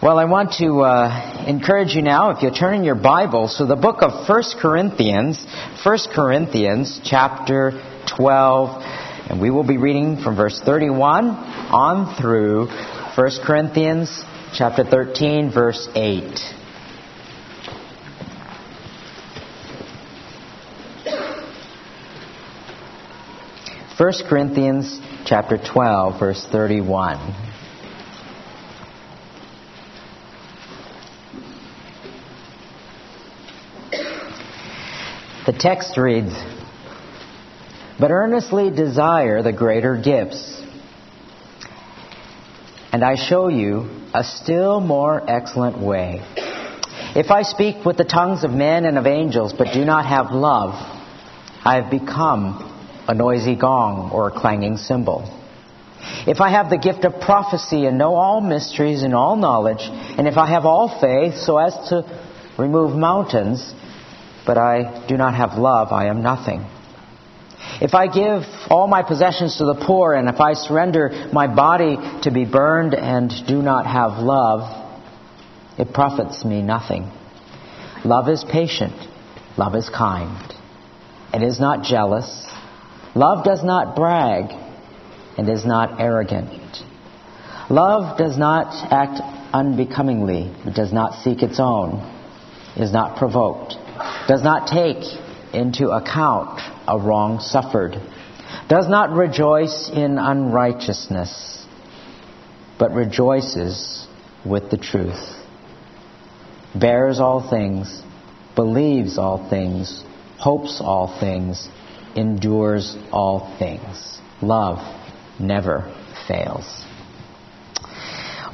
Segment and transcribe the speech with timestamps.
[0.00, 3.66] Well, I want to uh, encourage you now, if you turn in your Bible, to
[3.66, 5.44] the book of 1 Corinthians,
[5.84, 7.72] 1 Corinthians chapter
[8.16, 8.80] 12,
[9.28, 12.68] and we will be reading from verse 31 on through
[13.16, 14.22] 1 Corinthians
[14.54, 16.22] chapter 13, verse 8.
[23.98, 27.47] First Corinthians chapter 12 verse 31.
[35.48, 36.34] The text reads,
[37.98, 40.62] But earnestly desire the greater gifts.
[42.92, 46.20] And I show you a still more excellent way.
[47.16, 50.32] If I speak with the tongues of men and of angels, but do not have
[50.32, 50.74] love,
[51.64, 55.34] I have become a noisy gong or a clanging cymbal.
[56.26, 60.28] If I have the gift of prophecy and know all mysteries and all knowledge, and
[60.28, 62.04] if I have all faith so as to
[62.58, 63.72] remove mountains,
[64.48, 66.64] but I do not have love, I am nothing.
[67.82, 71.98] If I give all my possessions to the poor, and if I surrender my body
[72.22, 74.62] to be burned and do not have love,
[75.78, 77.12] it profits me nothing.
[78.06, 78.94] Love is patient.
[79.58, 80.50] Love is kind.
[81.34, 82.46] It is not jealous.
[83.14, 84.46] Love does not brag
[85.36, 86.78] and is not arrogant.
[87.68, 89.20] Love does not act
[89.52, 90.50] unbecomingly.
[90.64, 92.14] It does not seek its own.
[92.76, 93.76] Is not provoked
[94.28, 95.04] does not take
[95.52, 97.96] into account a wrong suffered,
[98.68, 101.66] does not rejoice in unrighteousness,
[102.78, 104.06] but rejoices
[104.44, 105.36] with the truth,
[106.78, 108.02] bears all things,
[108.54, 110.02] believes all things,
[110.38, 111.68] hopes all things,
[112.14, 114.18] endures all things.
[114.42, 114.78] Love
[115.40, 115.94] never
[116.26, 116.84] fails.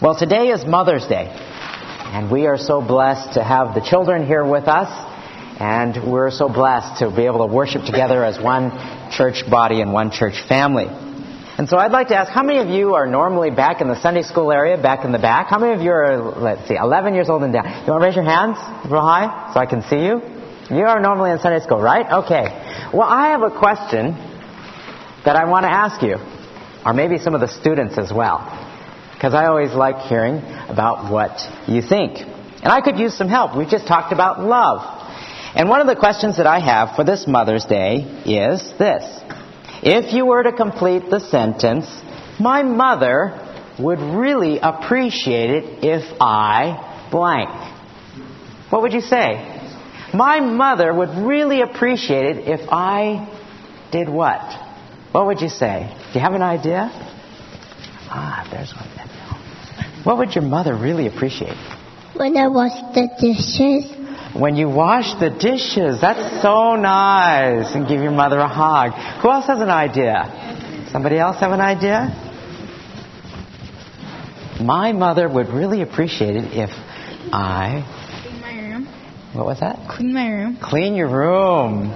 [0.02, 4.44] Well, today is Mother's Day, and we are so blessed to have the children here
[4.44, 5.13] with us.
[5.58, 8.70] And we're so blessed to be able to worship together as one
[9.12, 10.86] church body and one church family.
[11.56, 14.00] And so I'd like to ask, how many of you are normally back in the
[14.02, 15.46] Sunday school area, back in the back?
[15.46, 17.64] How many of you are, let's see, 11 years old and down?
[17.86, 18.58] You want to raise your hands
[18.90, 20.20] real high so I can see you?
[20.76, 22.24] You are normally in Sunday school, right?
[22.24, 22.90] Okay.
[22.92, 24.14] Well, I have a question
[25.24, 26.16] that I want to ask you,
[26.84, 28.42] or maybe some of the students as well,
[29.14, 32.18] because I always like hearing about what you think.
[32.18, 33.56] And I could use some help.
[33.56, 34.93] We just talked about love.
[35.56, 39.04] And one of the questions that I have for this Mother's Day is this.
[39.82, 41.86] If you were to complete the sentence,
[42.40, 43.40] my mother
[43.78, 47.50] would really appreciate it if I blank.
[48.70, 49.50] What would you say?
[50.12, 53.28] My mother would really appreciate it if I
[53.92, 54.42] did what?
[55.12, 55.88] What would you say?
[56.12, 56.90] Do you have an idea?
[58.10, 58.88] Ah, there's one.
[60.04, 61.56] What would your mother really appreciate?
[62.14, 64.03] When I wash the dishes
[64.34, 66.00] when you wash the dishes.
[66.00, 67.74] That's so nice.
[67.74, 68.92] And give your mother a hug.
[69.22, 70.88] Who else has an idea?
[70.90, 72.20] Somebody else have an idea?
[74.60, 76.70] My mother would really appreciate it if
[77.32, 77.84] I.
[78.22, 78.86] Clean my room.
[79.34, 79.88] What was that?
[79.88, 80.58] Clean my room.
[80.62, 81.90] Clean your room.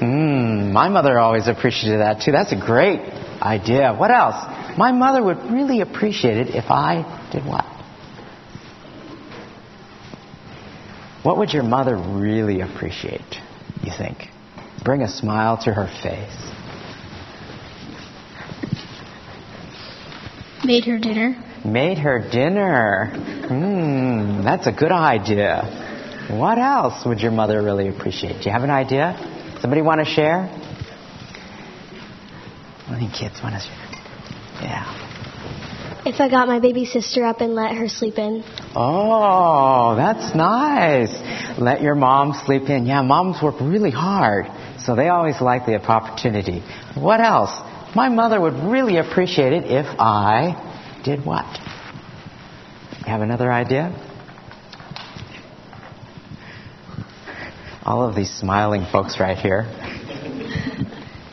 [0.00, 0.72] Mmm.
[0.72, 2.32] My mother always appreciated that too.
[2.32, 3.00] That's a great
[3.40, 3.94] idea.
[3.94, 4.36] What else?
[4.78, 7.64] My mother would really appreciate it if I did what?
[11.22, 13.36] What would your mother really appreciate,
[13.82, 14.28] you think?
[14.84, 16.48] Bring a smile to her face.
[20.64, 21.44] Made her dinner.
[21.64, 23.06] Made her dinner.
[23.48, 26.28] Hmm, that's a good idea.
[26.30, 28.42] What else would your mother really appreciate?
[28.42, 29.16] Do you have an idea?
[29.60, 30.48] Somebody want to share?
[32.86, 33.88] I think kids want to share?
[34.62, 36.04] Yeah.
[36.06, 38.44] If I got my baby sister up and let her sleep in.
[38.80, 41.12] Oh, that's nice.
[41.58, 42.86] Let your mom sleep in.
[42.86, 44.46] Yeah, moms work really hard,
[44.78, 46.62] so they always like the opportunity.
[46.94, 47.50] What else?
[47.96, 51.44] My mother would really appreciate it if I did what?
[52.98, 53.90] You have another idea?
[57.84, 59.64] All of these smiling folks right here.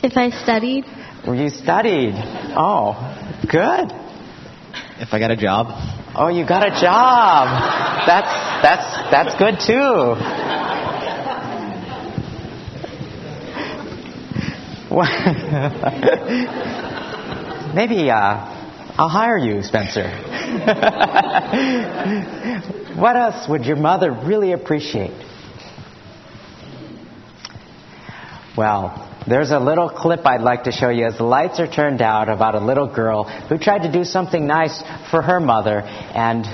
[0.01, 0.86] If I studied.
[1.27, 2.15] Well, you studied.
[2.57, 2.95] Oh,
[3.44, 3.92] good.
[5.00, 6.05] If I got a job.
[6.17, 7.50] Oh, you got a job.
[8.07, 8.31] That's
[8.63, 10.15] that's that's good too.
[17.75, 18.45] Maybe uh,
[18.97, 20.07] I'll hire you, Spencer.
[22.95, 25.11] what else would your mother really appreciate?
[28.56, 32.01] Well, there's a little clip I'd like to show you as the lights are turned
[32.01, 36.45] out about a little girl who tried to do something nice for her mother and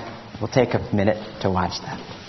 [0.42, 2.21] We'll take a minute to watch that.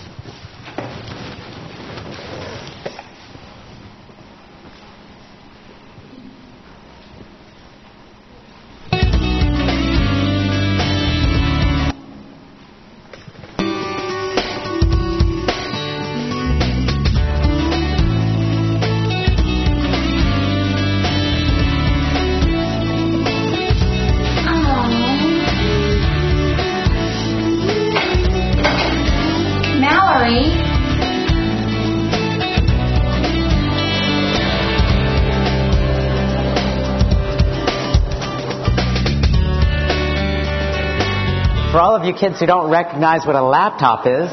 [42.03, 44.31] Of you kids who don't recognize what a laptop is,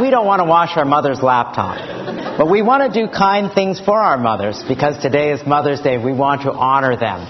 [0.00, 2.38] we don't want to wash our mother's laptop.
[2.38, 5.98] But we want to do kind things for our mothers because today is Mother's Day.
[5.98, 7.20] We want to honor them.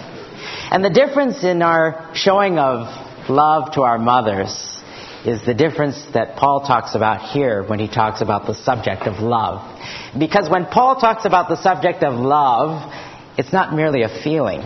[0.71, 2.87] And the difference in our showing of
[3.29, 4.81] love to our mothers
[5.25, 9.23] is the difference that Paul talks about here when he talks about the subject of
[9.23, 9.63] love.
[10.19, 12.93] Because when Paul talks about the subject of love,
[13.39, 14.61] it's not merely a feeling.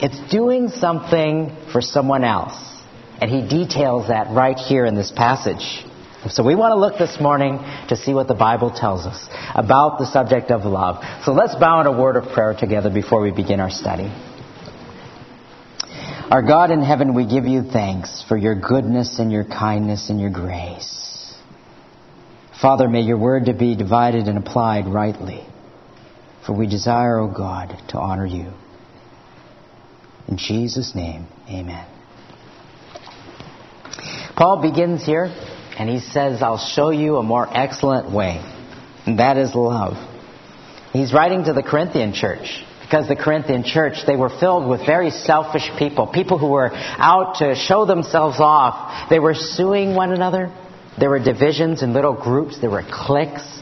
[0.00, 2.77] It's doing something for someone else.
[3.20, 5.84] And he details that right here in this passage.
[6.30, 9.98] So we want to look this morning to see what the Bible tells us about
[9.98, 11.02] the subject of love.
[11.24, 14.12] So let's bow in a word of prayer together before we begin our study.
[16.30, 20.20] Our God in heaven, we give you thanks for your goodness and your kindness and
[20.20, 21.34] your grace.
[22.60, 25.46] Father, may your word to be divided and applied rightly.
[26.44, 28.52] For we desire, O God, to honor you.
[30.26, 31.97] In Jesus' name, amen.
[34.38, 35.24] Paul begins here
[35.76, 38.40] and he says, I'll show you a more excellent way,
[39.04, 39.96] and that is love.
[40.92, 45.10] He's writing to the Corinthian church because the Corinthian church, they were filled with very
[45.10, 49.10] selfish people, people who were out to show themselves off.
[49.10, 50.54] They were suing one another.
[51.00, 52.60] There were divisions in little groups.
[52.60, 53.60] There were cliques.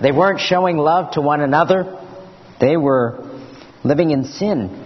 [0.00, 2.00] They weren't showing love to one another.
[2.60, 3.28] They were
[3.82, 4.85] living in sin.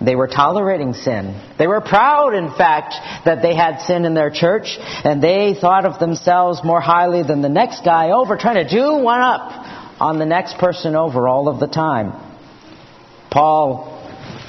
[0.00, 1.40] They were tolerating sin.
[1.56, 2.94] They were proud, in fact,
[3.24, 7.42] that they had sin in their church, and they thought of themselves more highly than
[7.42, 11.48] the next guy over, trying to do one up on the next person over all
[11.48, 12.12] of the time.
[13.30, 13.90] Paul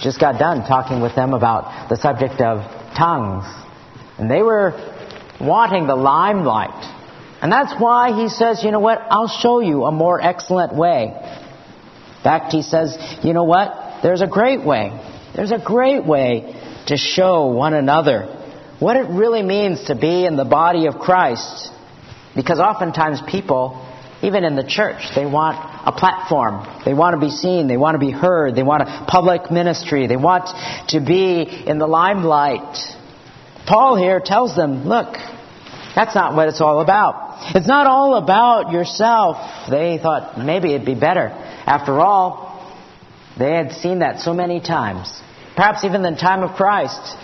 [0.01, 2.59] just got done talking with them about the subject of
[2.97, 3.45] tongues,
[4.18, 4.74] and they were
[5.39, 6.92] wanting the limelight.
[7.42, 11.13] And that's why he says, you know what, I'll show you a more excellent way.
[11.13, 15.12] In fact, he says, you know what, there's a great way.
[15.36, 16.56] There's a great way
[16.88, 18.24] to show one another
[18.80, 21.72] what it really means to be in the body of Christ.
[22.36, 23.86] Because oftentimes people,
[24.22, 26.66] even in the church, they want a platform.
[26.86, 27.68] They want to be seen.
[27.68, 28.56] They want to be heard.
[28.56, 30.08] They want a public ministry.
[30.08, 30.50] They want
[30.90, 32.78] to be in the limelight.
[33.68, 35.14] Paul here tells them, look,
[35.96, 37.56] that's not what it's all about.
[37.56, 39.38] It's not all about yourself.
[39.70, 41.30] They thought maybe it'd be better.
[41.30, 42.76] After all,
[43.38, 45.22] they had seen that so many times.
[45.56, 47.16] Perhaps even in the time of Christ,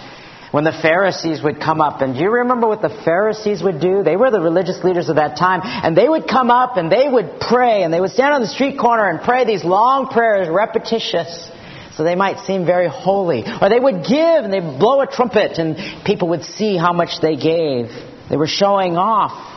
[0.52, 2.02] when the Pharisees would come up.
[2.02, 4.04] And do you remember what the Pharisees would do?
[4.04, 5.62] They were the religious leaders of that time.
[5.64, 7.84] And they would come up and they would pray.
[7.84, 11.50] And they would stand on the street corner and pray these long prayers, repetitious,
[11.96, 13.44] so they might seem very holy.
[13.46, 17.22] Or they would give and they'd blow a trumpet and people would see how much
[17.22, 17.88] they gave.
[18.30, 19.48] They were showing off.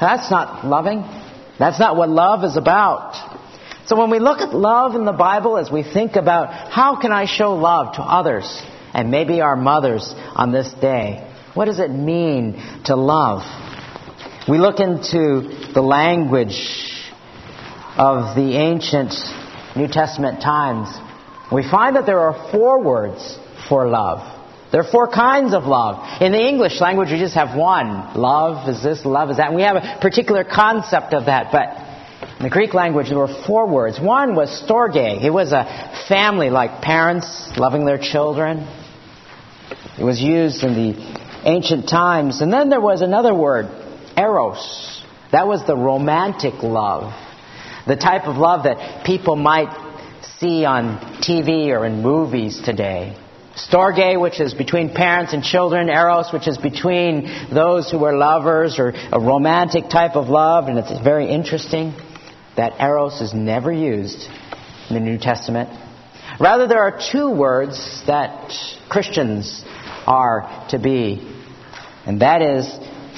[0.00, 1.02] That's not loving.
[1.58, 3.39] That's not what love is about.
[3.90, 7.10] So when we look at love in the Bible, as we think about how can
[7.10, 8.46] I show love to others,
[8.94, 13.42] and maybe our mothers on this day, what does it mean to love?
[14.48, 16.54] We look into the language
[17.96, 19.12] of the ancient
[19.74, 20.88] New Testament times.
[21.50, 24.20] We find that there are four words for love.
[24.70, 26.22] There are four kinds of love.
[26.22, 28.14] In the English language, we just have one.
[28.14, 29.48] Love is this, love is that.
[29.48, 31.50] And we have a particular concept of that.
[31.50, 31.89] But
[32.40, 34.00] in the Greek language, there were four words.
[34.00, 35.22] One was storge.
[35.22, 38.66] It was a family, like parents loving their children.
[39.98, 42.40] It was used in the ancient times.
[42.40, 43.66] And then there was another word,
[44.16, 45.04] eros.
[45.32, 47.12] That was the romantic love.
[47.86, 49.76] The type of love that people might
[50.38, 53.18] see on TV or in movies today.
[53.54, 55.90] Storge, which is between parents and children.
[55.90, 60.68] Eros, which is between those who are lovers or a romantic type of love.
[60.68, 61.92] And it's very interesting
[62.60, 64.28] that eros is never used
[64.90, 65.70] in the New Testament.
[66.38, 68.52] Rather, there are two words that
[68.90, 69.64] Christians
[70.06, 71.26] are to be,
[72.04, 72.66] and that is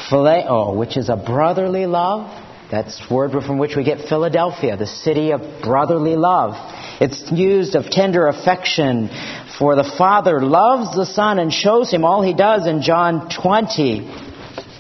[0.08, 2.30] phileo, which is a brotherly love.
[2.70, 6.52] That's word from which we get Philadelphia, the city of brotherly love.
[7.00, 9.10] It's used of tender affection,
[9.58, 14.08] for the Father loves the Son and shows him all he does in John 20.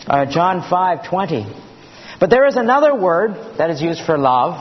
[0.06, 1.71] uh, John 5:20.
[2.22, 4.54] But there is another word that is used for love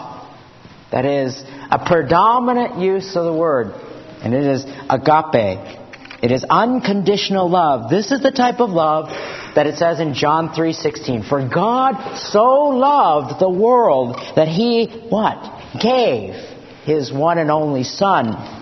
[0.92, 3.76] that is a predominant use of the word,
[4.24, 5.78] and it is agape.
[6.24, 7.92] It is unconditional love.
[7.92, 9.10] This is the type of love
[9.54, 11.22] that it says in John 3:16.
[11.22, 15.38] For God so loved the world that he what?
[15.80, 16.34] Gave
[16.86, 18.61] his one and only son.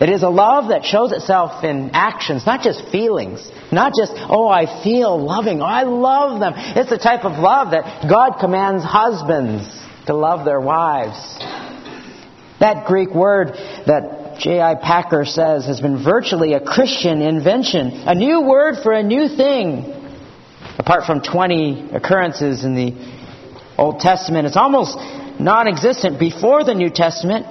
[0.00, 3.46] It is a love that shows itself in actions, not just feelings.
[3.70, 5.60] Not just, oh, I feel loving.
[5.60, 6.54] Oh, I love them.
[6.56, 9.68] It's the type of love that God commands husbands
[10.06, 11.18] to love their wives.
[12.60, 13.48] That Greek word
[13.86, 14.76] that J.I.
[14.76, 19.96] Packer says has been virtually a Christian invention, a new word for a new thing.
[20.78, 22.94] Apart from 20 occurrences in the
[23.76, 24.96] Old Testament, it's almost
[25.38, 27.44] non existent before the New Testament,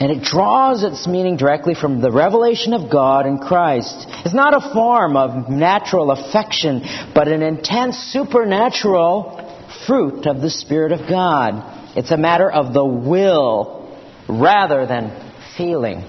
[0.00, 4.06] and it draws its meaning directly from the revelation of God in Christ.
[4.24, 6.82] It's not a form of natural affection,
[7.14, 9.36] but an intense supernatural
[9.86, 11.96] fruit of the Spirit of God.
[11.96, 13.94] It's a matter of the will
[14.26, 16.04] rather than feeling.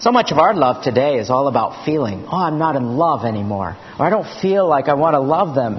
[0.00, 2.24] So much of our love today is all about feeling.
[2.26, 3.76] Oh, I'm not in love anymore.
[3.98, 5.74] Or I don't feel like I want to love them.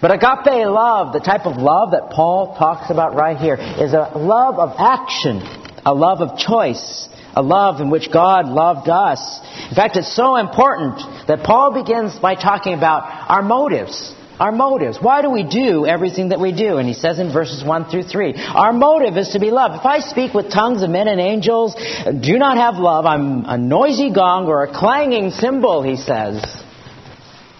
[0.00, 4.12] But agape love, the type of love that Paul talks about right here, is a
[4.14, 5.40] love of action,
[5.84, 9.40] a love of choice, a love in which God loved us.
[9.68, 14.14] In fact, it's so important that Paul begins by talking about our motives.
[14.40, 14.98] Our motives.
[15.00, 16.78] Why do we do everything that we do?
[16.78, 19.76] And he says in verses 1 through 3, our motive is to be loved.
[19.76, 23.56] If I speak with tongues of men and angels, do not have love, I'm a
[23.56, 26.44] noisy gong or a clanging cymbal, he says.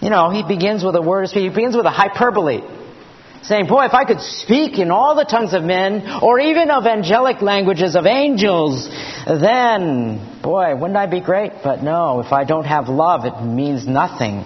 [0.00, 1.44] You know, he begins with a word of speech.
[1.44, 2.62] He begins with a hyperbole.
[3.44, 6.86] Saying, boy, if I could speak in all the tongues of men, or even of
[6.86, 8.88] angelic languages of angels,
[9.26, 11.52] then, boy, wouldn't I be great?
[11.62, 14.44] But no, if I don't have love, it means nothing.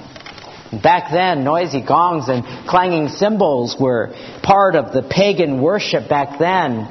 [0.83, 6.89] Back then, noisy gongs and clanging cymbals were part of the pagan worship back then.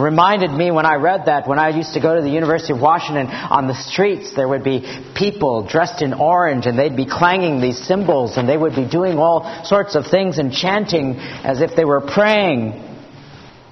[0.00, 2.80] Reminded me when I read that, when I used to go to the University of
[2.80, 4.80] Washington, on the streets there would be
[5.14, 9.18] people dressed in orange and they'd be clanging these cymbals and they would be doing
[9.18, 12.82] all sorts of things and chanting as if they were praying.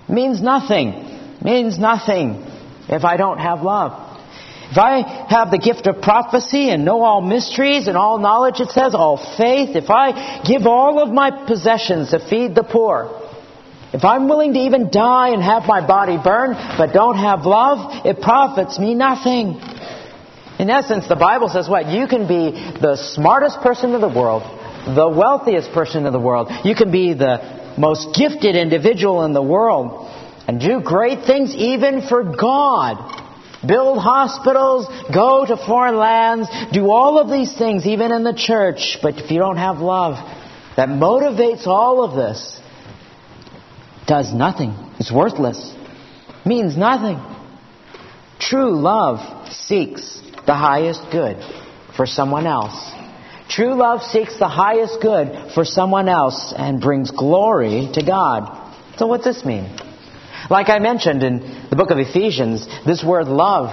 [0.08, 1.38] Means nothing.
[1.42, 2.44] Means nothing
[2.88, 4.06] if I don't have love.
[4.70, 8.68] If I have the gift of prophecy and know all mysteries and all knowledge, it
[8.70, 13.27] says, all faith, if I give all of my possessions to feed the poor,
[13.92, 18.06] if I'm willing to even die and have my body burned, but don't have love,
[18.06, 19.60] it profits me nothing.
[20.58, 21.86] In essence, the Bible says what?
[21.86, 24.42] You can be the smartest person in the world,
[24.86, 26.50] the wealthiest person in the world.
[26.64, 30.10] You can be the most gifted individual in the world
[30.46, 33.24] and do great things even for God
[33.66, 38.98] build hospitals, go to foreign lands, do all of these things, even in the church.
[39.02, 40.14] But if you don't have love
[40.76, 42.57] that motivates all of this,
[44.08, 44.74] does nothing.
[44.98, 45.74] It's worthless.
[46.44, 47.20] Means nothing.
[48.40, 51.36] True love seeks the highest good
[51.94, 52.92] for someone else.
[53.48, 58.74] True love seeks the highest good for someone else and brings glory to God.
[58.96, 59.76] So what's this mean?
[60.50, 63.68] Like I mentioned in the book of Ephesians, this word love,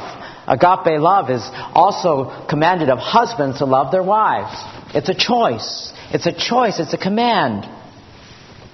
[0.48, 1.42] agape love, is
[1.74, 4.58] also commanded of husbands to love their wives.
[4.94, 5.94] It's a choice.
[6.12, 6.80] It's a choice.
[6.80, 7.70] It's a command.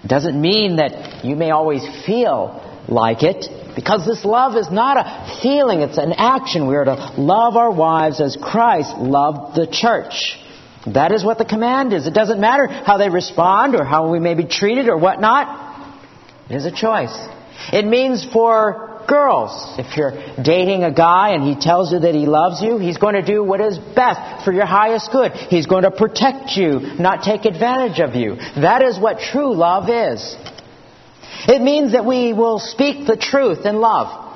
[0.05, 5.39] Doesn't mean that you may always feel like it, because this love is not a
[5.41, 6.67] feeling, it's an action.
[6.67, 10.38] We are to love our wives as Christ loved the church.
[10.88, 12.08] That is what the command is.
[12.08, 15.93] It doesn't matter how they respond or how we may be treated or whatnot.
[16.50, 17.15] It is a choice.
[17.72, 22.25] It means for girls, if you're dating a guy and he tells you that he
[22.25, 25.31] loves you, he's going to do what is best for your highest good.
[25.34, 28.36] He's going to protect you, not take advantage of you.
[28.62, 30.36] That is what true love is.
[31.48, 34.29] It means that we will speak the truth in love.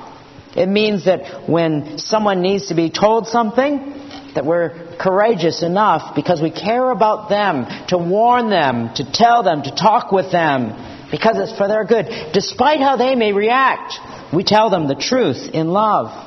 [0.56, 3.92] It means that when someone needs to be told something,
[4.34, 9.62] that we're courageous enough because we care about them to warn them, to tell them,
[9.62, 10.70] to talk with them
[11.10, 12.06] because it's for their good.
[12.32, 13.94] Despite how they may react,
[14.32, 16.24] we tell them the truth in love.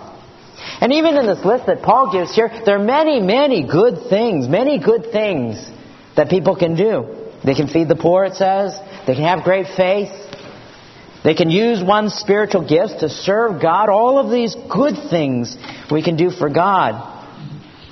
[0.81, 4.47] And even in this list that Paul gives here, there are many, many good things,
[4.47, 5.69] many good things
[6.15, 7.15] that people can do.
[7.45, 8.77] They can feed the poor, it says.
[9.07, 10.11] They can have great faith.
[11.23, 13.89] They can use one's spiritual gifts to serve God.
[13.89, 15.57] All of these good things
[15.91, 17.17] we can do for God.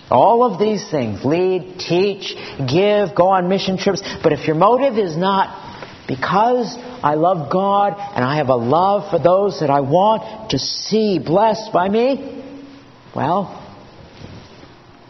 [0.09, 4.01] All of these things lead, teach, give, go on mission trips.
[4.23, 5.66] But if your motive is not
[6.07, 10.59] because I love God and I have a love for those that I want to
[10.59, 12.43] see blessed by me,
[13.15, 13.63] well,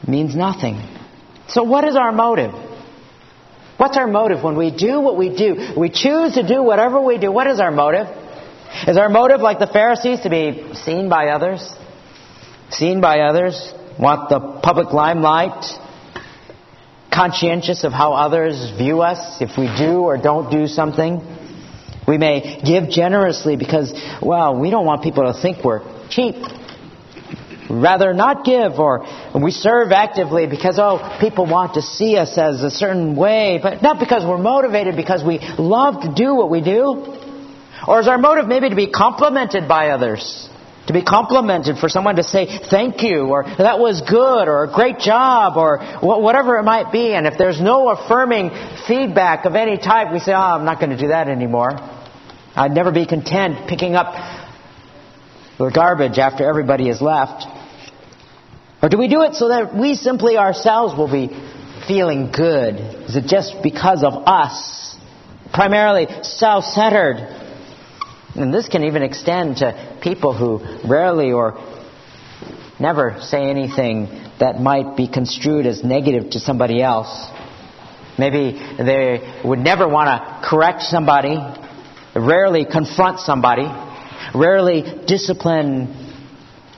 [0.08, 0.82] means nothing.
[1.48, 2.54] So, what is our motive?
[3.78, 5.74] What's our motive when we do what we do?
[5.78, 7.32] We choose to do whatever we do.
[7.32, 8.08] What is our motive?
[8.88, 11.68] Is our motive like the Pharisees to be seen by others?
[12.70, 13.74] Seen by others?
[14.00, 15.64] Want the public limelight?
[17.18, 21.20] Conscientious of how others view us if we do or don't do something?
[22.08, 26.36] We may give generously because, well, we don't want people to think we're cheap
[27.72, 32.62] rather not give or we serve actively because oh people want to see us as
[32.62, 36.62] a certain way but not because we're motivated because we love to do what we
[36.62, 37.18] do
[37.86, 40.48] or is our motive maybe to be complimented by others
[40.88, 45.00] to be complimented for someone to say thank you or that was good or great
[45.00, 48.50] job or whatever it might be and if there's no affirming
[48.88, 51.72] feedback of any type we say oh i'm not going to do that anymore
[52.56, 54.14] i'd never be content picking up
[55.60, 57.46] the garbage after everybody has left
[58.82, 61.30] or do we do it so that we simply ourselves will be
[61.88, 62.76] feeling good?
[63.08, 64.96] Is it just because of us?
[65.54, 67.37] Primarily self centered.
[68.38, 71.60] And this can even extend to people who rarely or
[72.80, 74.08] never say anything
[74.40, 77.30] that might be construed as negative to somebody else.
[78.20, 81.38] Maybe they would never want to correct somebody,
[82.16, 83.68] rarely confront somebody,
[84.36, 86.07] rarely discipline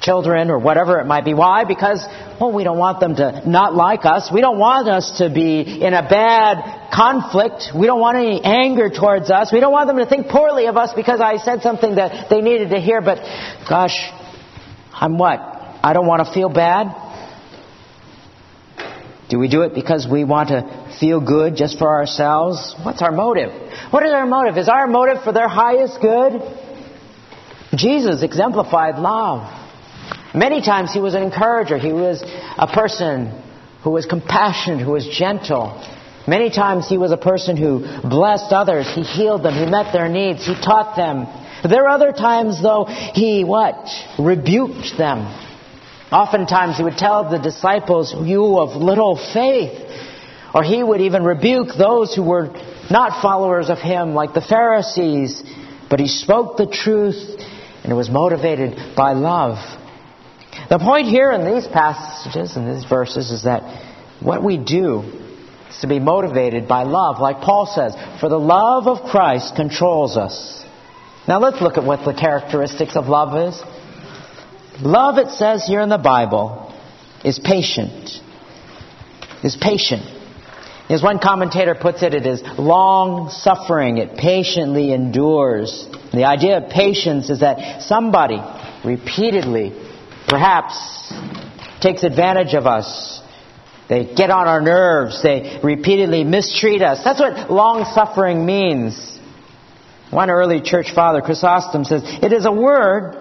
[0.01, 1.33] children or whatever it might be.
[1.33, 1.65] Why?
[1.65, 2.05] Because,
[2.39, 4.29] well, we don't want them to not like us.
[4.33, 7.71] We don't want us to be in a bad conflict.
[7.75, 9.51] We don't want any anger towards us.
[9.51, 12.41] We don't want them to think poorly of us because I said something that they
[12.41, 13.01] needed to hear.
[13.01, 13.17] But,
[13.67, 13.95] gosh,
[14.93, 15.39] I'm what?
[15.39, 17.07] I don't want to feel bad?
[19.29, 22.75] Do we do it because we want to feel good just for ourselves?
[22.83, 23.51] What's our motive?
[23.91, 24.57] What is our motive?
[24.57, 26.41] Is our motive for their highest good?
[27.75, 29.58] Jesus exemplified love.
[30.33, 31.77] Many times he was an encourager.
[31.77, 33.41] He was a person
[33.83, 35.83] who was compassionate, who was gentle.
[36.27, 38.88] Many times he was a person who blessed others.
[38.93, 39.56] He healed them.
[39.56, 40.45] He met their needs.
[40.45, 41.25] He taught them.
[41.67, 43.89] There are other times, though, he what?
[44.19, 45.25] Rebuked them.
[46.12, 49.88] Oftentimes he would tell the disciples, You of little faith.
[50.53, 52.47] Or he would even rebuke those who were
[52.89, 55.43] not followers of him, like the Pharisees.
[55.89, 57.39] But he spoke the truth,
[57.84, 59.58] and it was motivated by love.
[60.69, 63.63] The point here in these passages, in these verses, is that
[64.21, 65.01] what we do
[65.69, 67.19] is to be motivated by love.
[67.19, 70.63] Like Paul says, for the love of Christ controls us.
[71.27, 73.60] Now let's look at what the characteristics of love is.
[74.82, 76.71] Love, it says here in the Bible,
[77.25, 78.21] is patient.
[79.43, 80.03] Is patient.
[80.88, 83.97] As one commentator puts it, it is long suffering.
[83.97, 85.88] It patiently endures.
[86.13, 88.39] The idea of patience is that somebody
[88.86, 89.88] repeatedly
[90.29, 91.11] perhaps
[91.81, 93.21] takes advantage of us.
[93.89, 95.23] They get on our nerves.
[95.23, 97.03] They repeatedly mistreat us.
[97.03, 99.19] That's what long suffering means.
[100.11, 103.15] One early church father, Chrysostom, says, It is a word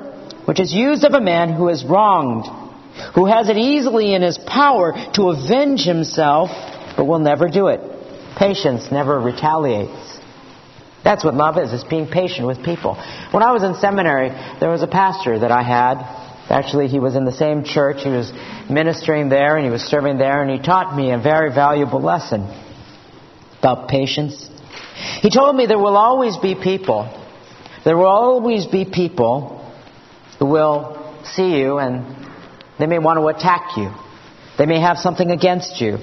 [0.45, 2.47] which is used of a man who is wronged,
[3.15, 6.51] who has it easily in his power to avenge himself,
[6.97, 7.81] but will never do it.
[8.37, 10.19] Patience never retaliates.
[11.05, 12.95] That's what love is, it's being patient with people.
[13.31, 14.29] When I was in seminary,
[14.61, 18.03] there was a pastor that I had Actually, he was in the same church.
[18.03, 18.33] He was
[18.71, 22.43] ministering there and he was serving there, and he taught me a very valuable lesson
[23.59, 24.49] about patience.
[25.21, 27.15] He told me there will always be people,
[27.85, 29.55] there will always be people
[30.39, 32.27] who will see you and
[32.79, 33.91] they may want to attack you.
[34.57, 35.99] They may have something against you.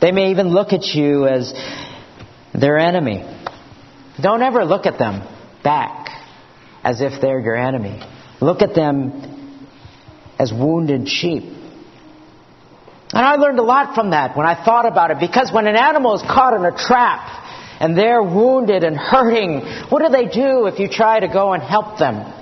[0.00, 1.52] They may even look at you as
[2.52, 3.24] their enemy.
[4.20, 5.26] Don't ever look at them
[5.62, 6.10] back
[6.82, 8.02] as if they're your enemy.
[8.40, 9.35] Look at them
[10.38, 11.44] as wounded sheep.
[13.12, 15.76] And I learned a lot from that when I thought about it because when an
[15.76, 17.44] animal is caught in a trap
[17.80, 21.62] and they're wounded and hurting, what do they do if you try to go and
[21.62, 22.32] help them?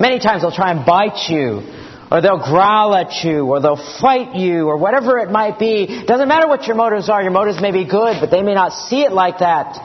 [0.00, 1.62] Many times they'll try and bite you
[2.10, 6.04] or they'll growl at you or they'll fight you or whatever it might be.
[6.06, 7.22] Doesn't matter what your motives are.
[7.22, 9.76] Your motives may be good, but they may not see it like that.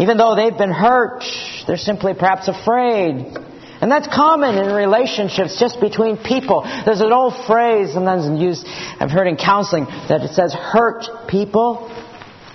[0.00, 1.22] Even though they've been hurt,
[1.66, 3.36] they're simply perhaps afraid.
[3.82, 6.62] And that's common in relationships just between people.
[6.86, 11.88] There's an old phrase sometimes used, I've heard in counseling, that it says, hurt people,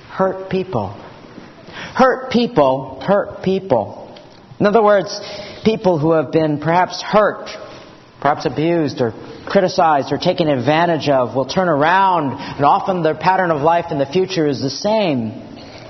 [0.10, 0.94] hurt people.
[1.94, 4.18] Hurt people, hurt people.
[4.58, 5.20] In other words,
[5.66, 7.50] people who have been perhaps hurt,
[8.22, 9.12] perhaps abused or
[9.48, 14.00] criticized or taken advantage of will turn around and often their pattern of life in
[14.00, 15.47] the future is the same.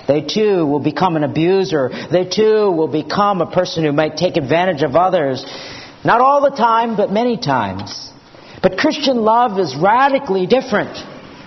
[0.08, 1.90] They too will become an abuser.
[2.12, 5.46] They too will become a person who might take advantage of others.
[6.06, 8.12] Not all the time, but many times.
[8.62, 10.98] But Christian love is radically different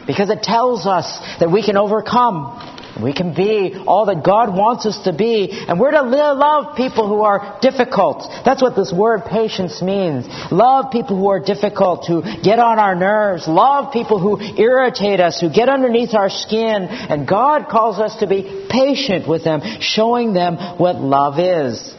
[0.06, 2.79] because it tells us that we can overcome.
[3.00, 7.08] We can be all that God wants us to be, and we're to love people
[7.08, 8.26] who are difficult.
[8.44, 10.26] That's what this word patience means.
[10.50, 13.46] Love people who are difficult, who get on our nerves.
[13.46, 16.88] Love people who irritate us, who get underneath our skin.
[16.88, 21.94] And God calls us to be patient with them, showing them what love is.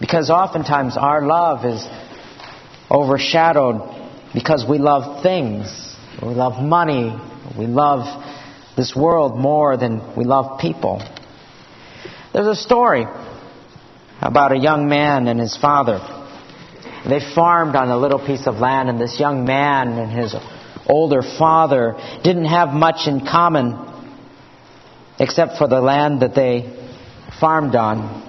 [0.00, 1.86] Because oftentimes our love is
[2.90, 3.90] overshadowed
[4.34, 5.96] because we love things.
[6.22, 7.16] We love money.
[7.58, 8.22] We love
[8.76, 11.02] this world more than we love people.
[12.32, 13.06] There's a story
[14.20, 16.00] about a young man and his father.
[17.08, 20.34] They farmed on a little piece of land, and this young man and his
[20.86, 23.92] older father didn't have much in common
[25.18, 26.74] except for the land that they
[27.38, 28.22] farmed on.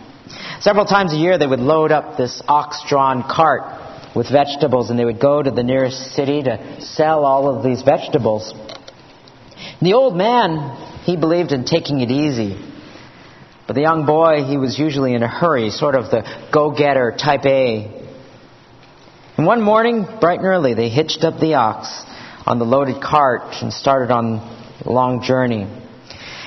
[0.60, 5.00] Several times a year, they would load up this ox drawn cart with vegetables, and
[5.00, 8.54] they would go to the nearest city to sell all of these vegetables.
[9.82, 12.58] The old man, he believed in taking it easy.
[13.68, 16.24] But the young boy, he was usually in a hurry, sort of the
[16.54, 18.04] go getter type A.
[19.38, 21.88] And one morning, bright and early, they hitched up the ox
[22.46, 24.38] on the loaded cart and started on
[24.86, 25.68] a long journey.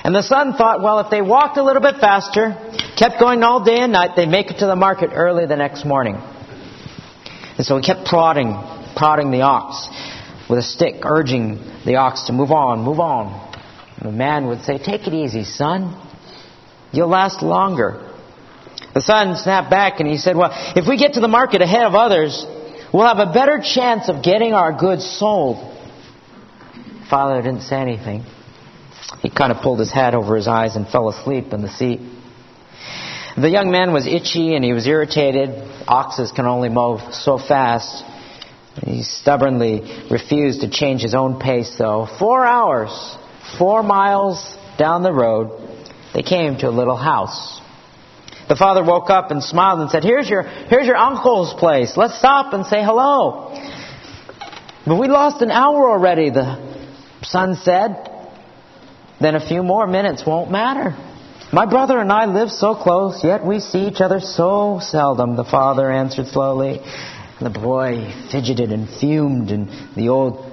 [0.04, 2.56] And the son thought, well, if they walked a little bit faster,
[2.96, 5.84] kept going all day and night, they'd make it to the market early the next
[5.84, 6.16] morning.
[7.56, 8.54] And so he kept prodding,
[8.96, 9.88] prodding the ox
[10.48, 13.54] with a stick, urging the ox to move on, move on.
[13.98, 16.04] And the man would say, Take it easy, son.
[16.92, 18.04] You'll last longer.
[18.94, 21.84] The son snapped back and he said, Well, if we get to the market ahead
[21.84, 22.46] of others,
[22.92, 25.76] we'll have a better chance of getting our goods sold.
[27.10, 28.24] Father didn't say anything.
[29.20, 32.00] He kind of pulled his hat over his eyes and fell asleep in the seat.
[33.36, 35.50] The young man was itchy and he was irritated.
[35.86, 38.04] Oxes can only move so fast.
[38.84, 42.08] He stubbornly refused to change his own pace, though.
[42.18, 43.16] Four hours,
[43.58, 45.50] four miles down the road,
[46.14, 47.60] they came to a little house.
[48.48, 51.96] The father woke up and smiled and said, Here's your, here's your uncle's place.
[51.96, 53.52] Let's stop and say hello.
[54.86, 56.56] But we lost an hour already, the
[57.22, 58.08] son said.
[59.20, 60.96] Then a few more minutes won't matter.
[61.52, 65.44] My brother and I live so close, yet we see each other so seldom, the
[65.44, 66.80] father answered slowly.
[67.40, 70.44] The boy fidgeted and fumed, and the old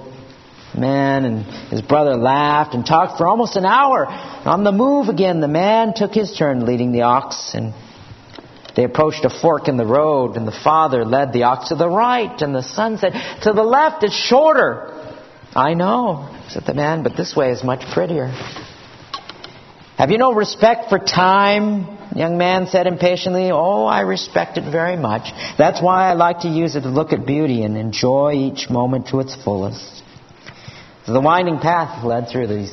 [0.76, 4.06] man and his brother laughed and talked for almost an hour.
[4.06, 7.74] On the move again, the man took his turn leading the ox, and
[8.76, 11.88] they approached a fork in the road, and the father led the ox to the
[11.88, 14.92] right, and the son said, To the left, it's shorter.
[15.56, 18.28] I know, said the man, but this way is much prettier.
[19.96, 21.95] Have you no respect for time?
[22.16, 23.50] Young man said impatiently.
[23.52, 25.32] Oh, I respect it very much.
[25.58, 29.08] That's why I like to use it to look at beauty and enjoy each moment
[29.08, 30.02] to its fullest.
[31.06, 32.72] So the winding path led through these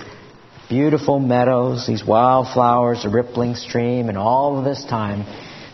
[0.70, 5.26] beautiful meadows, these wildflowers, a rippling stream, and all of this time,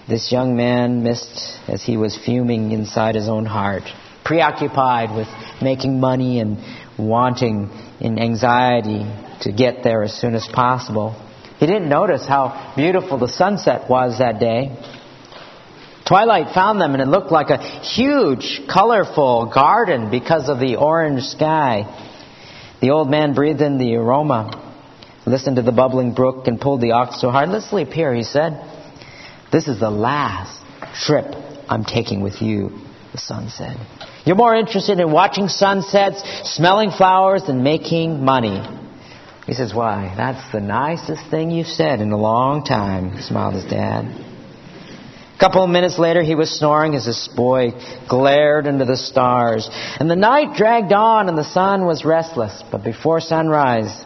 [0.09, 3.83] this young man missed as he was fuming inside his own heart,
[4.25, 5.27] preoccupied with
[5.61, 6.57] making money and
[6.97, 7.69] wanting
[8.01, 9.05] in anxiety
[9.41, 11.15] to get there as soon as possible.
[11.59, 14.77] He didn't notice how beautiful the sunset was that day.
[16.07, 21.23] Twilight found them, and it looked like a huge, colorful garden because of the orange
[21.23, 21.83] sky.
[22.81, 24.73] The old man breathed in the aroma,
[25.25, 27.49] listened to the bubbling brook, and pulled the ox so hard.
[27.49, 28.63] Let's sleep here, he said.
[29.51, 30.63] This is the last
[30.95, 31.25] trip
[31.67, 32.71] I'm taking with you,
[33.11, 33.77] the son said.
[34.25, 36.23] You're more interested in watching sunsets,
[36.55, 38.61] smelling flowers, than making money.
[39.49, 43.65] He says, Why, that's the nicest thing you've said in a long time, smiled his
[43.65, 44.05] dad.
[44.05, 47.71] A couple of minutes later, he was snoring as this boy
[48.07, 49.67] glared into the stars.
[49.99, 52.63] And the night dragged on, and the son was restless.
[52.71, 54.05] But before sunrise,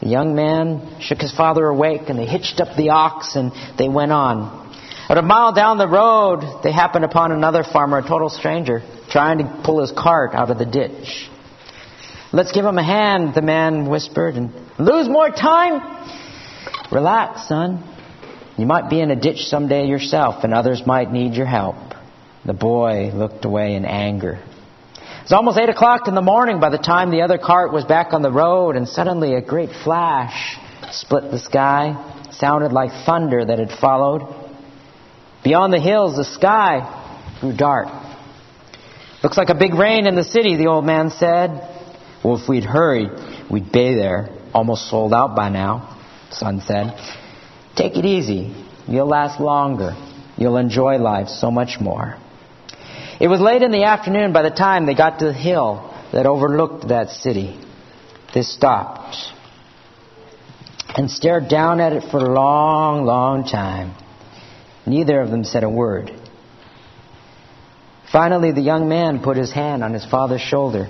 [0.00, 3.88] the young man shook his father awake, and they hitched up the ox, and they
[3.88, 4.76] went on.
[5.06, 9.38] About a mile down the road, they happened upon another farmer, a total stranger, trying
[9.38, 11.28] to pull his cart out of the ditch.
[12.34, 15.82] Let's give him a hand, the man whispered, and lose more time?
[16.90, 17.84] Relax, son.
[18.56, 21.76] You might be in a ditch someday yourself, and others might need your help.
[22.46, 24.42] The boy looked away in anger.
[24.42, 27.84] It was almost 8 o'clock in the morning by the time the other cart was
[27.84, 30.56] back on the road, and suddenly a great flash
[30.90, 32.24] split the sky.
[32.28, 34.22] It sounded like thunder that had followed.
[35.44, 37.88] Beyond the hills, the sky grew dark.
[39.22, 41.71] Looks like a big rain in the city, the old man said.
[42.24, 43.10] Well, if we'd hurried,
[43.50, 45.98] we'd be there, almost sold out by now,
[46.30, 46.98] son said.
[47.76, 48.54] Take it easy.
[48.86, 49.96] You'll last longer.
[50.36, 52.16] You'll enjoy life so much more.
[53.20, 56.26] It was late in the afternoon by the time they got to the hill that
[56.26, 57.58] overlooked that city.
[58.34, 59.16] They stopped
[60.96, 63.94] and stared down at it for a long, long time.
[64.86, 66.10] Neither of them said a word.
[68.10, 70.88] Finally, the young man put his hand on his father's shoulder,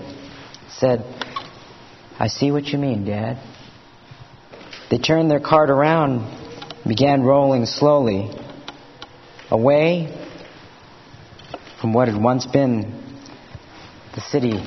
[0.71, 1.05] said,
[2.23, 3.43] I see what you mean, Dad.
[4.93, 6.21] They turned their cart around,
[6.87, 8.31] began rolling slowly
[9.51, 10.07] away
[11.81, 13.03] from what had once been
[14.15, 14.65] the city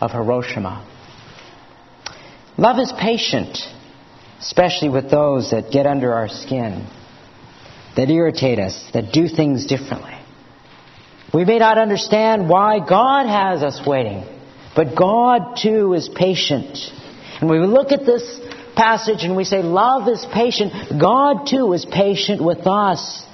[0.00, 0.88] of Hiroshima.
[2.56, 3.58] Love is patient,
[4.40, 6.88] especially with those that get under our skin,
[7.94, 10.18] that irritate us, that do things differently.
[11.34, 14.24] We may not understand why God has us waiting,
[14.78, 16.78] but God too is patient.
[17.40, 18.22] And we look at this
[18.76, 23.26] passage and we say love is patient, God too is patient with us.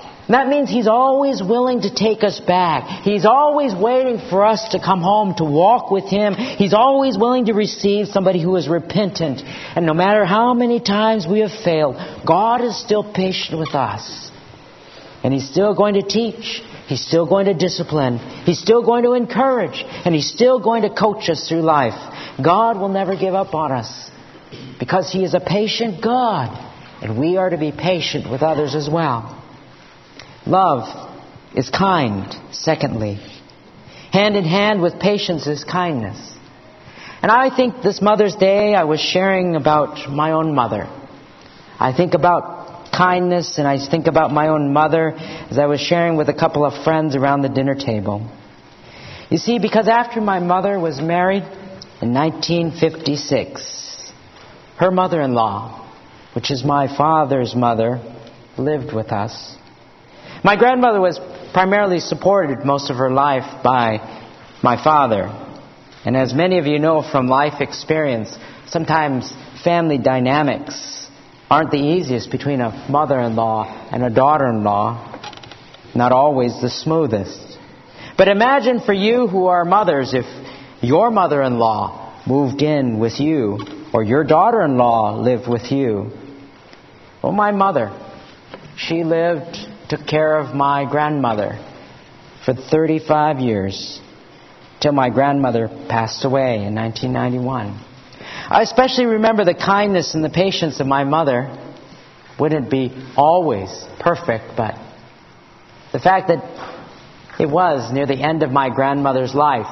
[0.00, 3.04] And that means He's always willing to take us back.
[3.04, 6.32] He's always waiting for us to come home to walk with Him.
[6.32, 9.42] He's always willing to receive somebody who is repentant.
[9.44, 11.96] And no matter how many times we have failed,
[12.26, 14.30] God is still patient with us.
[15.22, 16.62] And He's still going to teach.
[16.88, 18.16] He's still going to discipline.
[18.44, 19.84] He's still going to encourage.
[20.04, 21.92] And He's still going to coach us through life.
[22.42, 24.10] God will never give up on us
[24.80, 26.64] because He is a patient God.
[27.02, 29.34] And we are to be patient with others as well.
[30.46, 31.14] Love
[31.54, 33.20] is kind, secondly.
[34.10, 36.18] Hand in hand with patience is kindness.
[37.20, 40.84] And I think this Mother's Day I was sharing about my own mother.
[41.78, 42.57] I think about
[42.98, 46.66] kindness and I think about my own mother as I was sharing with a couple
[46.66, 48.28] of friends around the dinner table.
[49.30, 51.44] You see, because after my mother was married
[52.02, 54.12] in 1956,
[54.78, 55.88] her mother in law,
[56.34, 58.00] which is my father's mother,
[58.56, 59.54] lived with us.
[60.42, 61.20] My grandmother was
[61.52, 63.98] primarily supported most of her life by
[64.62, 65.30] my father.
[66.04, 69.32] And as many of you know from life experience, sometimes
[69.62, 70.97] family dynamics
[71.50, 75.20] aren't the easiest between a mother in law and a daughter in law,
[75.94, 77.58] not always the smoothest.
[78.16, 80.26] But imagine for you who are mothers if
[80.82, 83.58] your mother in law moved in with you
[83.92, 86.10] or your daughter in law lived with you.
[87.22, 87.90] Well, my mother,
[88.76, 89.56] she lived
[89.88, 91.58] took care of my grandmother
[92.44, 94.00] for 35 years
[94.80, 97.87] till my grandmother passed away in 1991.
[98.50, 101.54] I especially remember the kindness and the patience of my mother.
[102.40, 103.68] Wouldn't be always
[104.00, 104.74] perfect, but
[105.92, 106.38] the fact that
[107.38, 109.66] it was near the end of my grandmother's life,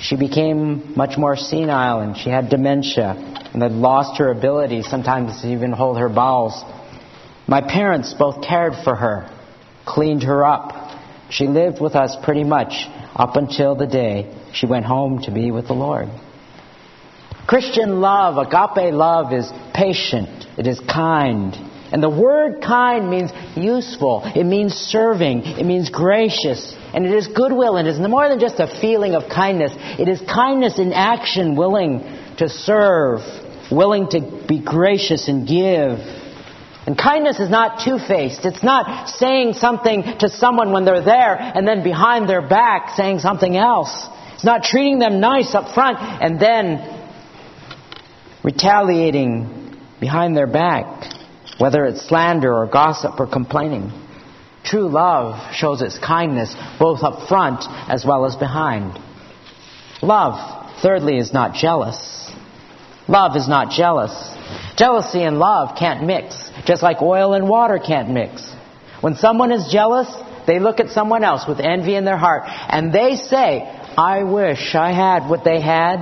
[0.00, 3.10] she became much more senile and she had dementia
[3.52, 6.64] and had lost her ability sometimes to even hold her bowels.
[7.46, 9.30] My parents both cared for her,
[9.86, 10.98] cleaned her up.
[11.30, 12.72] She lived with us pretty much
[13.14, 16.08] up until the day she went home to be with the Lord.
[17.46, 21.54] Christian love, agape love, is patient, it is kind.
[21.92, 27.28] And the word kind means useful, it means serving, it means gracious, and it is
[27.28, 27.76] goodwill.
[27.76, 32.00] It is more than just a feeling of kindness, it is kindness in action, willing
[32.38, 33.20] to serve,
[33.70, 35.98] willing to be gracious and give.
[36.86, 38.44] And kindness is not two faced.
[38.44, 43.20] It's not saying something to someone when they're there and then behind their back saying
[43.20, 44.06] something else.
[44.34, 47.03] It's not treating them nice up front and then
[48.44, 51.10] retaliating behind their back,
[51.58, 53.90] whether it's slander or gossip or complaining.
[54.64, 58.98] True love shows its kindness both up front as well as behind.
[60.02, 62.30] Love, thirdly, is not jealous.
[63.08, 64.12] Love is not jealous.
[64.76, 68.54] Jealousy and love can't mix, just like oil and water can't mix.
[69.00, 70.08] When someone is jealous,
[70.46, 73.62] they look at someone else with envy in their heart and they say,
[73.96, 75.96] I wish I had what they had.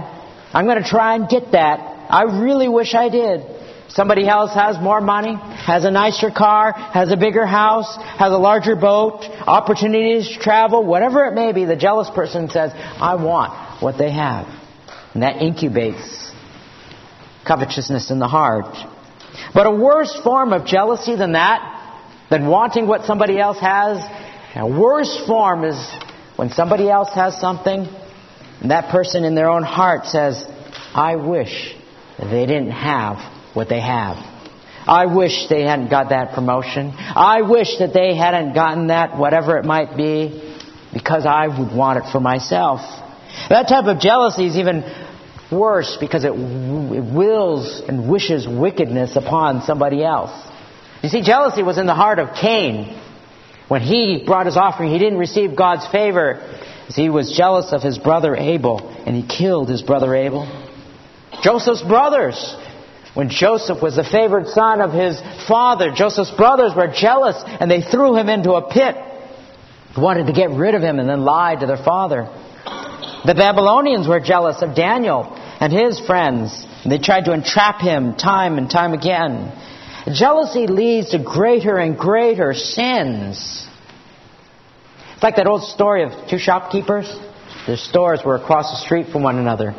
[0.52, 1.91] I'm going to try and get that.
[2.12, 3.40] I really wish I did.
[3.88, 8.37] Somebody else has more money, has a nicer car, has a bigger house, has a
[8.37, 13.83] larger boat, opportunities to travel, whatever it may be, the jealous person says, I want
[13.83, 14.46] what they have.
[15.14, 16.31] And that incubates
[17.46, 18.77] covetousness in the heart.
[19.55, 21.61] But a worse form of jealousy than that,
[22.31, 23.98] than wanting what somebody else has,
[24.55, 25.77] a worse form is
[26.37, 27.87] when somebody else has something,
[28.61, 30.44] and that person in their own heart says,
[30.94, 31.75] I wish
[32.18, 33.16] they didn't have
[33.55, 34.16] what they have.
[34.87, 36.92] I wish they hadn't got that promotion.
[36.96, 40.59] I wish that they hadn't gotten that, whatever it might be,
[40.92, 42.81] because I would want it for myself.
[43.48, 44.83] That type of jealousy is even
[45.53, 50.33] worse because it, it wills and wishes wickedness upon somebody else.
[51.03, 52.98] You see, jealousy was in the heart of Cain.
[53.68, 56.59] When he brought his offering, he didn't receive God's favor.
[56.88, 60.46] He was jealous of his brother Abel, and he killed his brother Abel.
[61.42, 62.57] Joseph's brothers.
[63.14, 67.83] When Joseph was the favored son of his father, Joseph's brothers were jealous and they
[67.83, 68.96] threw him into a pit.
[69.94, 72.24] They wanted to get rid of him and then lied to their father.
[73.26, 75.24] The Babylonians were jealous of Daniel
[75.61, 76.66] and his friends.
[76.87, 79.52] They tried to entrap him time and time again.
[80.12, 83.68] Jealousy leads to greater and greater sins.
[85.14, 87.14] It's like that old story of two shopkeepers.
[87.66, 89.74] Their stores were across the street from one another.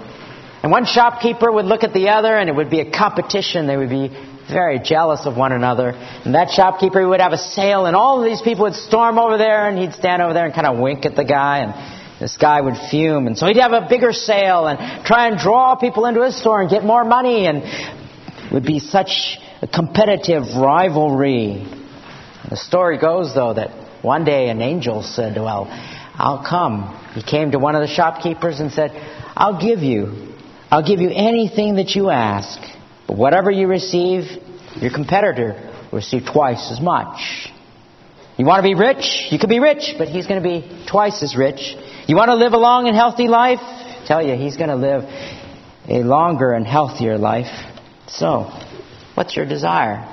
[0.64, 3.68] And one shopkeeper would look at the other and it would be a competition.
[3.68, 4.08] They would be
[4.50, 5.90] very jealous of one another.
[5.90, 9.38] And that shopkeeper would have a sale and all of these people would storm over
[9.38, 12.38] there and he'd stand over there and kind of wink at the guy and this
[12.38, 13.28] guy would fume.
[13.28, 16.62] And so he'd have a bigger sale and try and draw people into his store
[16.62, 21.68] and get more money and it would be such a competitive rivalry.
[22.50, 25.68] The story goes though that one day an angel said, well,
[26.16, 26.98] I'll come.
[27.16, 28.92] He came to one of the shopkeepers and said,
[29.36, 30.33] I'll give you
[30.74, 32.60] I'll give you anything that you ask.
[33.08, 34.24] But whatever you receive,
[34.82, 37.48] your competitor will receive twice as much.
[38.38, 39.28] You want to be rich?
[39.30, 41.76] You could be rich, but he's going to be twice as rich.
[42.08, 43.60] You want to live a long and healthy life?
[43.62, 45.04] I tell you, he's going to live
[45.88, 47.54] a longer and healthier life.
[48.08, 48.50] So,
[49.14, 50.10] what's your desire?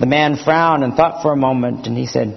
[0.00, 2.28] The man frowned and thought for a moment, and he said,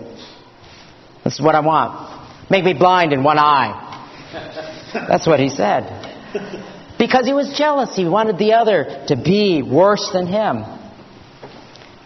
[1.24, 2.52] This is what I want.
[2.52, 4.90] Make me blind in one eye.
[5.08, 6.67] That's what he said.
[6.98, 7.96] Because he was jealous.
[7.96, 10.64] He wanted the other to be worse than him.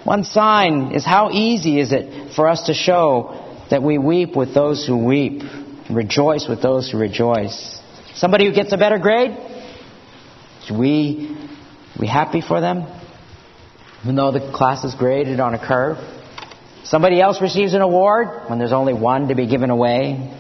[0.03, 3.37] One sign is how easy is it for us to show
[3.69, 5.43] that we weep with those who weep,
[5.89, 7.79] rejoice with those who rejoice.
[8.15, 9.37] Somebody who gets a better grade,
[10.65, 11.37] should we
[11.99, 12.85] be happy for them?
[14.03, 15.97] Even though the class is graded on a curve.
[16.83, 20.35] Somebody else receives an award when there's only one to be given away.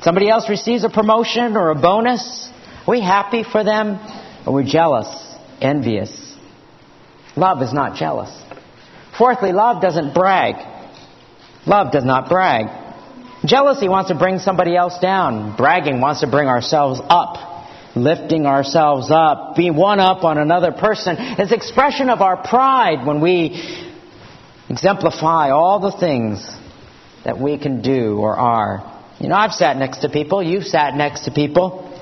[0.00, 2.50] Somebody else receives a promotion or a bonus
[2.92, 3.98] we happy for them?
[4.46, 5.08] Or are we jealous,
[5.60, 6.34] envious?
[7.36, 8.30] Love is not jealous.
[9.16, 10.56] Fourthly, love doesn't brag.
[11.66, 12.66] Love does not brag.
[13.44, 15.56] Jealousy wants to bring somebody else down.
[15.56, 17.52] Bragging wants to bring ourselves up.
[17.96, 23.20] Lifting ourselves up, being one up on another person is expression of our pride when
[23.20, 23.94] we
[24.68, 26.44] exemplify all the things
[27.24, 29.00] that we can do or are.
[29.20, 31.93] You know, I've sat next to people, you've sat next to people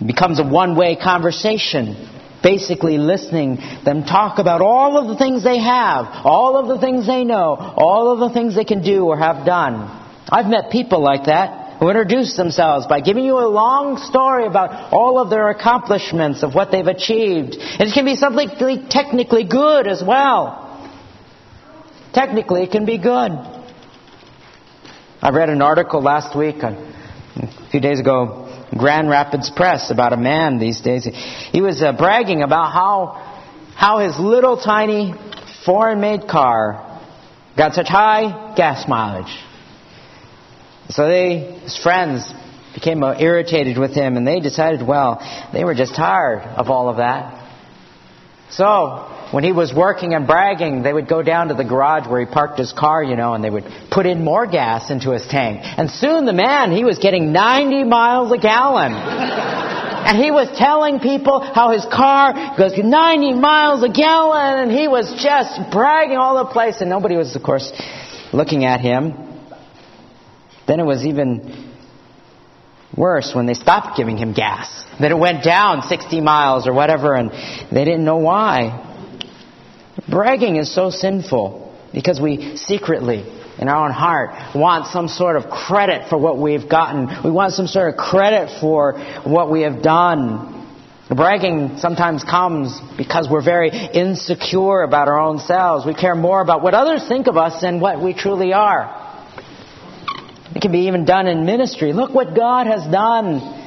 [0.00, 2.12] it becomes a one-way conversation.
[2.42, 7.06] Basically listening them talk about all of the things they have, all of the things
[7.06, 9.90] they know, all of the things they can do or have done.
[10.28, 14.92] I've met people like that who introduce themselves by giving you a long story about
[14.92, 17.54] all of their accomplishments, of what they've achieved.
[17.54, 18.48] And it can be something
[18.90, 20.62] technically good as well.
[22.12, 23.32] Technically, it can be good.
[25.20, 28.45] I read an article last week, a few days ago,
[28.76, 31.04] Grand Rapids Press about a man these days.
[31.52, 33.34] He was uh, bragging about how
[33.74, 35.14] how his little tiny
[35.66, 37.00] foreign-made car
[37.56, 39.32] got such high gas mileage.
[40.88, 42.32] So they, his friends,
[42.74, 45.20] became uh, irritated with him, and they decided, well,
[45.52, 47.45] they were just tired of all of that.
[48.50, 52.20] So when he was working and bragging, they would go down to the garage where
[52.20, 55.26] he parked his car, you know, and they would put in more gas into his
[55.26, 55.60] tank.
[55.62, 58.92] And soon the man, he was getting 90 miles a gallon.
[60.06, 64.86] and he was telling people how his car goes 90 miles a gallon, and he
[64.86, 67.72] was just bragging all the place, and nobody was, of course,
[68.32, 69.14] looking at him.
[70.68, 71.65] Then it was even
[72.96, 74.84] worse when they stopped giving him gas.
[75.00, 77.30] Then it went down 60 miles or whatever, and
[77.70, 78.82] they didn't know why.
[80.08, 83.24] Bragging is so sinful because we secretly,
[83.58, 87.08] in our own heart, want some sort of credit for what we've gotten.
[87.24, 90.54] We want some sort of credit for what we have done.
[91.08, 95.86] Bragging sometimes comes because we're very insecure about our own selves.
[95.86, 99.05] We care more about what others think of us than what we truly are.
[100.54, 101.92] It can be even done in ministry.
[101.92, 103.64] Look what God has done.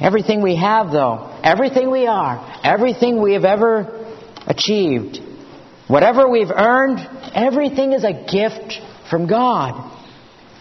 [0.00, 4.04] Everything we have, though, everything we are, everything we have ever
[4.46, 5.18] achieved.
[5.88, 6.98] Whatever we've earned,
[7.34, 9.90] everything is a gift from God.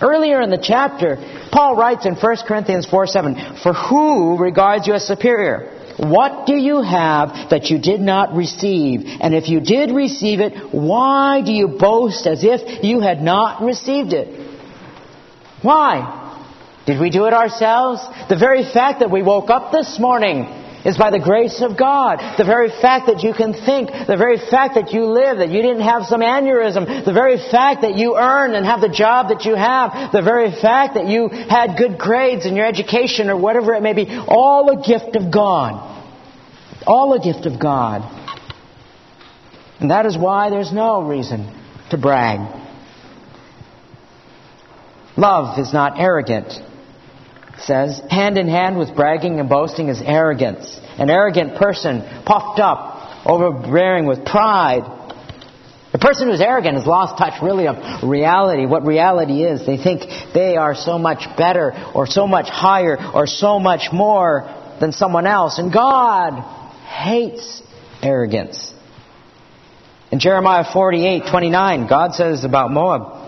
[0.01, 1.17] Earlier in the chapter,
[1.51, 5.80] Paul writes in 1 Corinthians 4 7, For who regards you as superior?
[6.01, 9.01] What do you have that you did not receive?
[9.05, 13.61] And if you did receive it, why do you boast as if you had not
[13.61, 14.27] received it?
[15.61, 16.17] Why?
[16.87, 18.01] Did we do it ourselves?
[18.29, 22.19] The very fact that we woke up this morning is by the grace of God.
[22.37, 25.61] The very fact that you can think, the very fact that you live, that you
[25.61, 29.45] didn't have some aneurysm, the very fact that you earn and have the job that
[29.45, 33.73] you have, the very fact that you had good grades in your education or whatever
[33.73, 35.89] it may be, all a gift of God.
[36.87, 38.01] All a gift of God.
[39.79, 41.51] And that is why there's no reason
[41.91, 42.39] to brag.
[45.17, 46.53] Love is not arrogant
[47.65, 50.79] says, hand in hand with bragging and boasting is arrogance.
[50.97, 54.83] An arrogant person, puffed up, overbearing with pride.
[55.91, 59.65] The person who's arrogant has lost touch really of reality, what reality is.
[59.65, 60.03] They think
[60.33, 64.43] they are so much better or so much higher or so much more
[64.79, 65.59] than someone else.
[65.59, 66.41] And God
[66.85, 67.61] hates
[68.01, 68.73] arrogance.
[70.11, 73.19] In Jeremiah 48, 29, God says about Moab,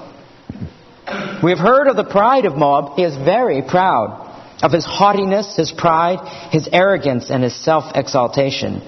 [1.44, 2.96] we have heard of the pride of Moab.
[2.96, 4.23] He is very proud
[4.64, 6.20] of his haughtiness, his pride,
[6.52, 8.82] his arrogance, and his self exaltation.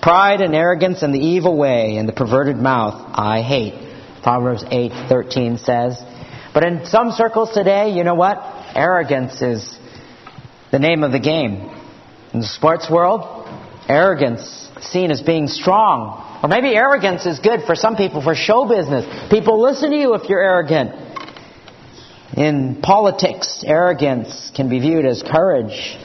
[0.00, 3.74] Pride and arrogance and the evil way and the perverted mouth I hate.
[4.22, 6.02] Proverbs 8:13 says.
[6.54, 8.42] But in some circles today, you know what?
[8.74, 9.78] Arrogance is
[10.70, 11.70] the name of the game.
[12.32, 13.46] In the sports world,
[13.88, 16.40] arrogance seen as being strong.
[16.42, 19.06] Or maybe arrogance is good for some people for show business.
[19.30, 21.11] People listen to you if you're arrogant.
[22.36, 25.98] In politics, arrogance can be viewed as courage.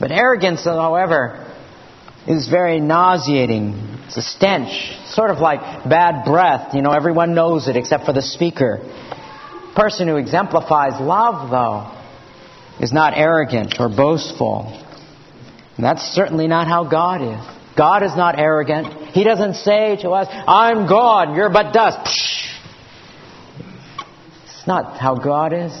[0.00, 1.54] But arrogance, however,
[2.26, 3.74] is very nauseating.
[4.06, 4.70] It's a stench,
[5.08, 6.74] sort of like bad breath.
[6.74, 8.78] You know, everyone knows it except for the speaker.
[8.80, 11.92] The person who exemplifies love, though,
[12.82, 14.66] is not arrogant or boastful.
[15.76, 17.56] And that's certainly not how God is.
[17.76, 19.10] God is not arrogant.
[19.10, 21.98] He doesn't say to us, I'm God, you're but dust.
[21.98, 22.55] Psh!
[24.66, 25.72] Not how God is.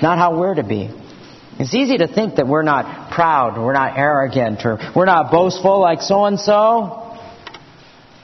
[0.00, 0.90] Not how we're to be.
[1.58, 5.30] It's easy to think that we're not proud, or we're not arrogant, or we're not
[5.30, 7.18] boastful like so and so.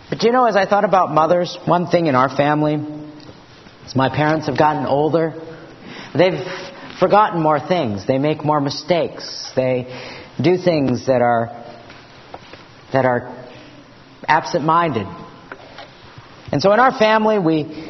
[0.08, 2.76] But you know, as I thought about mothers, one thing in our family
[3.86, 5.34] is my parents have gotten older.
[6.16, 6.40] They've
[6.98, 8.06] forgotten more things.
[8.06, 9.52] They make more mistakes.
[9.54, 9.86] They
[10.40, 11.64] do things that are
[12.92, 13.46] that are
[14.26, 15.06] absent-minded.
[16.50, 17.87] And so in our family, we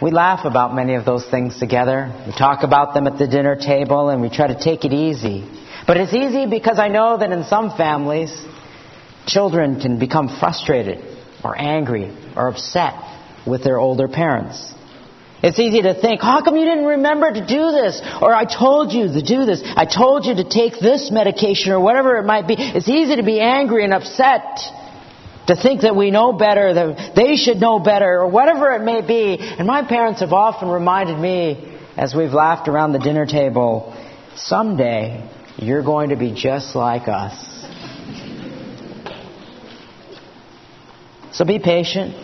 [0.00, 2.12] we laugh about many of those things together.
[2.26, 5.46] We talk about them at the dinner table and we try to take it easy.
[5.86, 8.32] But it's easy because I know that in some families,
[9.26, 11.04] children can become frustrated
[11.44, 12.94] or angry or upset
[13.46, 14.72] with their older parents.
[15.42, 18.00] It's easy to think, how come you didn't remember to do this?
[18.20, 19.62] Or I told you to do this.
[19.64, 22.56] I told you to take this medication or whatever it might be.
[22.58, 24.60] It's easy to be angry and upset
[25.50, 29.00] to think that we know better, that they should know better, or whatever it may
[29.00, 29.36] be.
[29.40, 33.92] And my parents have often reminded me, as we've laughed around the dinner table,
[34.36, 37.34] someday you're going to be just like us.
[41.32, 42.14] So be patient.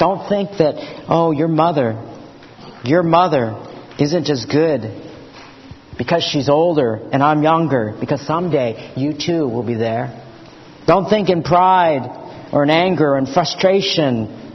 [0.00, 2.02] Don't think that, oh, your mother,
[2.82, 3.54] your mother
[4.00, 4.80] isn't as good
[5.96, 10.24] because she's older and I'm younger, because someday you too will be there.
[10.88, 14.48] Don't think in pride or in anger and frustration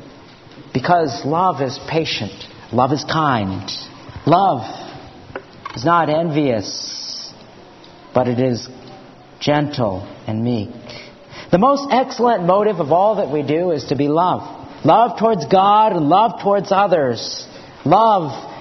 [0.74, 2.34] because love is patient.
[2.72, 3.70] Love is kind.
[4.26, 4.62] Love
[5.76, 7.32] is not envious,
[8.14, 8.68] but it is
[9.40, 10.70] gentle and meek.
[11.52, 14.62] The most excellent motive of all that we do is to be love.
[14.84, 17.48] Love towards God and love towards others.
[17.86, 18.52] Love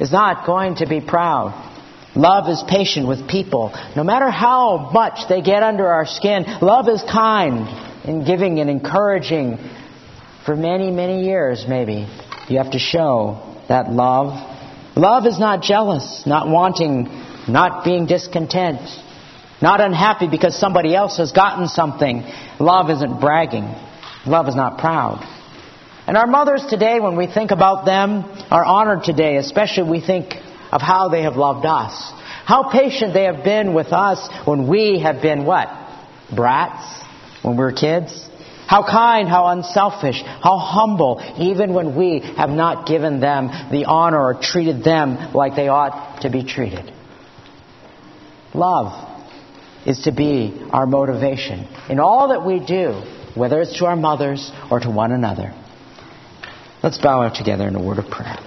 [0.00, 1.70] is not going to be proud.
[2.14, 3.72] Love is patient with people.
[3.96, 8.68] No matter how much they get under our skin, love is kind in giving and
[8.68, 9.58] encouraging
[10.44, 12.06] for many, many years, maybe.
[12.48, 14.32] You have to show that love.
[14.96, 17.04] Love is not jealous, not wanting,
[17.48, 18.80] not being discontent,
[19.60, 22.24] not unhappy because somebody else has gotten something.
[22.58, 23.74] Love isn't bragging.
[24.26, 25.26] Love is not proud.
[26.06, 30.34] And our mothers today, when we think about them, are honored today, especially we think
[30.72, 32.12] of how they have loved us.
[32.44, 35.68] How patient they have been with us when we have been what?
[36.34, 37.04] Brats?
[37.42, 38.28] When we were kids?
[38.66, 44.18] How kind, how unselfish, how humble, even when we have not given them the honor
[44.18, 46.90] or treated them like they ought to be treated.
[48.54, 49.08] Love
[49.84, 53.02] is to be our motivation in all that we do,
[53.34, 55.52] whether it's to our mothers or to one another.
[56.82, 58.38] Let's bow out together in a word of prayer.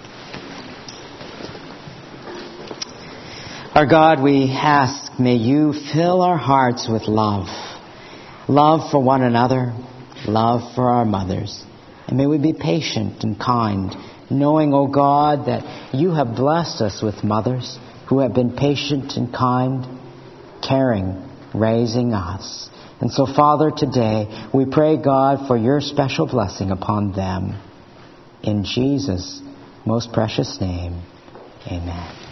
[3.75, 7.47] Our God, we ask, may you fill our hearts with love
[8.47, 9.73] love for one another,
[10.27, 11.63] love for our mothers.
[12.07, 13.95] And may we be patient and kind,
[14.29, 19.13] knowing, O oh God, that you have blessed us with mothers who have been patient
[19.17, 19.85] and kind,
[20.61, 22.69] caring, raising us.
[23.01, 27.59] And so, Father, today we pray, God, for your special blessing upon them.
[28.43, 29.41] In Jesus'
[29.85, 31.01] most precious name,
[31.67, 32.24] amen.